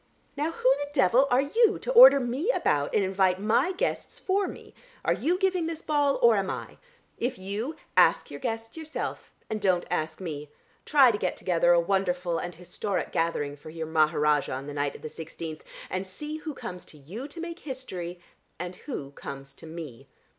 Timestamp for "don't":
9.61-9.85